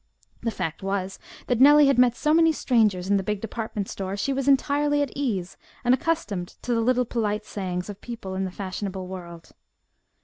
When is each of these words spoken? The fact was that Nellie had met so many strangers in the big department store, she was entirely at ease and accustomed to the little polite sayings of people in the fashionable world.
The 0.41 0.49
fact 0.49 0.81
was 0.81 1.19
that 1.45 1.59
Nellie 1.59 1.85
had 1.85 1.99
met 1.99 2.15
so 2.15 2.33
many 2.33 2.51
strangers 2.51 3.07
in 3.07 3.17
the 3.17 3.21
big 3.23 3.39
department 3.39 3.87
store, 3.87 4.17
she 4.17 4.33
was 4.33 4.47
entirely 4.47 5.03
at 5.03 5.11
ease 5.15 5.57
and 5.83 5.93
accustomed 5.93 6.55
to 6.63 6.73
the 6.73 6.81
little 6.81 7.05
polite 7.05 7.45
sayings 7.45 7.87
of 7.87 8.01
people 8.01 8.33
in 8.33 8.43
the 8.43 8.49
fashionable 8.51 9.05
world. 9.05 9.51